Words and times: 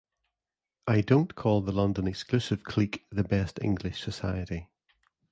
I 0.87 1.01
don't 1.01 1.35
call 1.35 1.61
the 1.61 1.71
London 1.71 2.07
exclusive 2.07 2.63
clique 2.63 3.05
the 3.11 3.23
best 3.23 3.59
English 3.61 4.01
society. 4.01 4.67